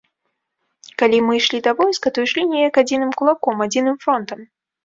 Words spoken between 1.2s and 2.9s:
мы ішлі да войска, то ішлі неяк